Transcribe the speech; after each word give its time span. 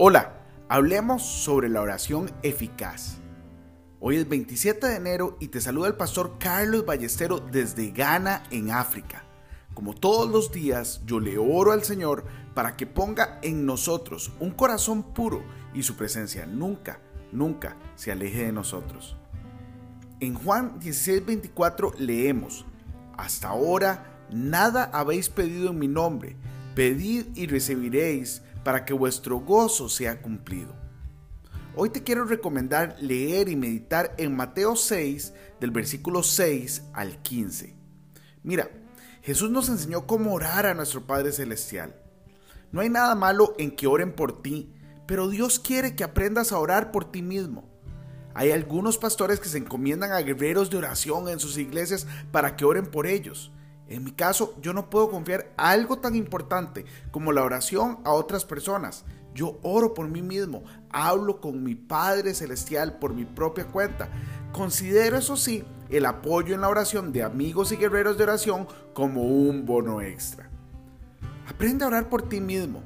Hola, 0.00 0.32
hablemos 0.68 1.24
sobre 1.24 1.68
la 1.68 1.82
oración 1.82 2.30
eficaz. 2.44 3.16
Hoy 3.98 4.18
es 4.18 4.28
27 4.28 4.86
de 4.86 4.94
enero 4.94 5.36
y 5.40 5.48
te 5.48 5.60
saluda 5.60 5.88
el 5.88 5.96
pastor 5.96 6.36
Carlos 6.38 6.86
Ballestero 6.86 7.40
desde 7.40 7.90
Ghana, 7.90 8.44
en 8.52 8.70
África. 8.70 9.24
Como 9.74 9.94
todos 9.94 10.30
los 10.30 10.52
días, 10.52 11.02
yo 11.04 11.18
le 11.18 11.36
oro 11.36 11.72
al 11.72 11.82
Señor 11.82 12.26
para 12.54 12.76
que 12.76 12.86
ponga 12.86 13.40
en 13.42 13.66
nosotros 13.66 14.30
un 14.38 14.52
corazón 14.52 15.02
puro 15.02 15.42
y 15.74 15.82
su 15.82 15.96
presencia 15.96 16.46
nunca, 16.46 17.00
nunca 17.32 17.76
se 17.96 18.12
aleje 18.12 18.44
de 18.44 18.52
nosotros. 18.52 19.16
En 20.20 20.34
Juan 20.34 20.78
16:24 20.78 21.96
leemos, 21.98 22.66
Hasta 23.16 23.48
ahora 23.48 24.22
nada 24.30 24.90
habéis 24.92 25.28
pedido 25.28 25.70
en 25.70 25.80
mi 25.80 25.88
nombre, 25.88 26.36
pedid 26.76 27.26
y 27.34 27.48
recibiréis 27.48 28.42
para 28.64 28.84
que 28.84 28.92
vuestro 28.92 29.38
gozo 29.38 29.88
sea 29.88 30.20
cumplido. 30.20 30.74
Hoy 31.74 31.90
te 31.90 32.02
quiero 32.02 32.24
recomendar 32.24 32.96
leer 33.00 33.48
y 33.48 33.56
meditar 33.56 34.14
en 34.18 34.34
Mateo 34.34 34.74
6, 34.74 35.32
del 35.60 35.70
versículo 35.70 36.22
6 36.22 36.82
al 36.92 37.22
15. 37.22 37.74
Mira, 38.42 38.68
Jesús 39.22 39.50
nos 39.50 39.68
enseñó 39.68 40.06
cómo 40.06 40.32
orar 40.32 40.66
a 40.66 40.74
nuestro 40.74 41.06
Padre 41.06 41.32
Celestial. 41.32 41.94
No 42.72 42.80
hay 42.80 42.88
nada 42.88 43.14
malo 43.14 43.54
en 43.58 43.70
que 43.70 43.86
oren 43.86 44.12
por 44.12 44.42
ti, 44.42 44.74
pero 45.06 45.28
Dios 45.28 45.58
quiere 45.58 45.94
que 45.94 46.04
aprendas 46.04 46.52
a 46.52 46.58
orar 46.58 46.90
por 46.90 47.10
ti 47.10 47.22
mismo. 47.22 47.68
Hay 48.34 48.50
algunos 48.52 48.98
pastores 48.98 49.40
que 49.40 49.48
se 49.48 49.58
encomiendan 49.58 50.12
a 50.12 50.20
guerreros 50.20 50.70
de 50.70 50.76
oración 50.76 51.28
en 51.28 51.40
sus 51.40 51.58
iglesias 51.58 52.06
para 52.30 52.56
que 52.56 52.64
oren 52.64 52.86
por 52.86 53.06
ellos. 53.06 53.52
En 53.88 54.04
mi 54.04 54.12
caso, 54.12 54.54
yo 54.60 54.72
no 54.72 54.90
puedo 54.90 55.10
confiar 55.10 55.52
algo 55.56 55.98
tan 55.98 56.14
importante 56.14 56.84
como 57.10 57.32
la 57.32 57.42
oración 57.42 57.98
a 58.04 58.12
otras 58.12 58.44
personas. 58.44 59.04
Yo 59.34 59.58
oro 59.62 59.94
por 59.94 60.08
mí 60.08 60.20
mismo, 60.20 60.64
hablo 60.90 61.40
con 61.40 61.62
mi 61.62 61.74
Padre 61.74 62.34
Celestial 62.34 62.98
por 62.98 63.14
mi 63.14 63.24
propia 63.24 63.66
cuenta. 63.66 64.08
Considero, 64.52 65.16
eso 65.16 65.36
sí, 65.36 65.64
el 65.88 66.06
apoyo 66.06 66.54
en 66.54 66.60
la 66.60 66.68
oración 66.68 67.12
de 67.12 67.22
amigos 67.22 67.72
y 67.72 67.76
guerreros 67.76 68.18
de 68.18 68.24
oración 68.24 68.66
como 68.92 69.22
un 69.22 69.64
bono 69.64 70.02
extra. 70.02 70.50
Aprende 71.48 71.84
a 71.84 71.88
orar 71.88 72.08
por 72.08 72.28
ti 72.28 72.40
mismo. 72.40 72.82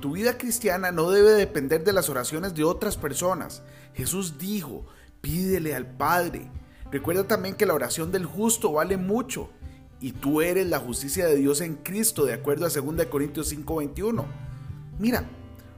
Tu 0.00 0.12
vida 0.12 0.36
cristiana 0.36 0.92
no 0.92 1.10
debe 1.10 1.30
depender 1.30 1.82
de 1.82 1.92
las 1.92 2.08
oraciones 2.10 2.54
de 2.54 2.62
otras 2.62 2.96
personas. 2.96 3.62
Jesús 3.94 4.38
dijo, 4.38 4.84
pídele 5.20 5.74
al 5.74 5.86
Padre. 5.86 6.50
Recuerda 6.92 7.24
también 7.24 7.54
que 7.54 7.66
la 7.66 7.74
oración 7.74 8.12
del 8.12 8.26
justo 8.26 8.72
vale 8.72 8.96
mucho 8.98 9.48
y 10.04 10.12
tú 10.12 10.42
eres 10.42 10.66
la 10.66 10.80
justicia 10.80 11.26
de 11.26 11.36
Dios 11.36 11.62
en 11.62 11.76
Cristo, 11.76 12.26
de 12.26 12.34
acuerdo 12.34 12.66
a 12.66 12.68
2 12.68 13.06
Corintios 13.06 13.48
5:21. 13.48 14.26
Mira, 14.98 15.24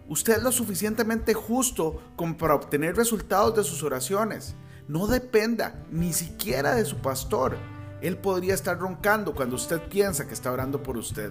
usted 0.08 0.38
es 0.38 0.42
lo 0.42 0.50
suficientemente 0.50 1.32
justo 1.32 2.02
como 2.16 2.36
para 2.36 2.56
obtener 2.56 2.97
resultados 2.97 3.54
de 3.54 3.62
sus 3.62 3.84
oraciones. 3.84 4.56
No 4.88 5.06
dependa 5.06 5.80
ni 5.92 6.12
siquiera 6.12 6.74
de 6.74 6.84
su 6.84 6.97
pastor. 6.97 7.56
Él 8.02 8.19
podría 8.19 8.54
estar 8.54 8.77
roncando 8.77 9.32
cuando 9.32 9.54
usted 9.54 9.80
piensa 9.82 10.27
que 10.27 10.34
está 10.34 10.50
orando 10.50 10.82
por 10.82 10.97
usted. 10.97 11.30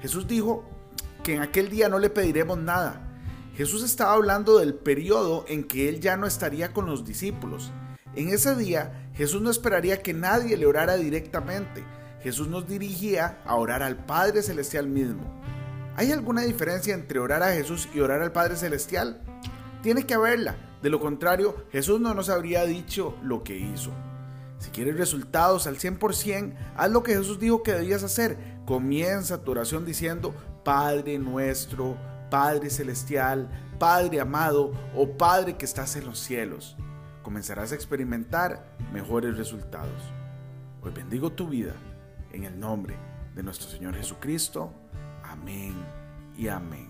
Jesús 0.00 0.26
dijo 0.26 0.64
que 1.22 1.36
en 1.36 1.42
aquel 1.42 1.70
día 1.70 1.88
no 1.88 2.00
le 2.00 2.10
pediremos 2.10 2.58
nada. 2.58 3.16
Jesús 3.54 3.84
estaba 3.84 4.14
hablando 4.14 4.58
del 4.58 4.74
periodo 4.74 5.44
en 5.46 5.62
que 5.62 5.88
él 5.88 6.00
ya 6.00 6.16
no 6.16 6.26
estaría 6.26 6.72
con 6.72 6.86
los 6.86 7.04
discípulos. 7.04 7.70
En 8.16 8.30
ese 8.30 8.56
día, 8.56 9.10
Jesús 9.14 9.42
no 9.42 9.50
esperaría 9.50 10.02
que 10.02 10.14
nadie 10.14 10.56
le 10.56 10.64
orara 10.64 10.96
directamente. 10.96 11.84
Jesús 12.22 12.48
nos 12.48 12.66
dirigía 12.66 13.42
a 13.44 13.56
orar 13.56 13.82
al 13.82 14.06
Padre 14.06 14.42
Celestial 14.42 14.88
mismo. 14.88 15.38
¿Hay 15.96 16.12
alguna 16.12 16.40
diferencia 16.40 16.94
entre 16.94 17.18
orar 17.18 17.42
a 17.42 17.52
Jesús 17.52 17.90
y 17.94 18.00
orar 18.00 18.22
al 18.22 18.32
Padre 18.32 18.56
Celestial? 18.56 19.20
Tiene 19.82 20.06
que 20.06 20.14
haberla. 20.14 20.56
De 20.82 20.88
lo 20.88 20.98
contrario, 20.98 21.66
Jesús 21.70 22.00
no 22.00 22.14
nos 22.14 22.30
habría 22.30 22.64
dicho 22.64 23.14
lo 23.22 23.44
que 23.44 23.58
hizo. 23.58 23.90
Si 24.60 24.70
quieres 24.70 24.96
resultados 24.96 25.66
al 25.66 25.76
100%, 25.76 26.54
haz 26.74 26.90
lo 26.90 27.02
que 27.02 27.14
Jesús 27.14 27.38
dijo 27.38 27.62
que 27.62 27.74
debías 27.74 28.02
hacer. 28.02 28.38
Comienza 28.64 29.44
tu 29.44 29.50
oración 29.50 29.84
diciendo, 29.84 30.34
Padre 30.64 31.18
nuestro, 31.18 31.98
Padre 32.30 32.70
celestial, 32.70 33.50
Padre 33.78 34.20
amado 34.20 34.72
o 34.94 35.06
Padre 35.18 35.58
que 35.58 35.66
estás 35.66 35.96
en 35.96 36.06
los 36.06 36.18
cielos 36.18 36.78
comenzarás 37.26 37.72
a 37.72 37.74
experimentar 37.74 38.64
mejores 38.92 39.36
resultados. 39.36 40.00
Hoy 40.80 40.92
bendigo 40.92 41.32
tu 41.32 41.48
vida 41.48 41.72
en 42.32 42.44
el 42.44 42.60
nombre 42.60 42.94
de 43.34 43.42
nuestro 43.42 43.68
Señor 43.68 43.96
Jesucristo. 43.96 44.72
Amén 45.24 45.74
y 46.38 46.46
amén. 46.46 46.88